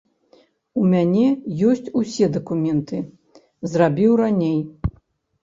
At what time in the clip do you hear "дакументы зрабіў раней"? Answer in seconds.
2.39-4.59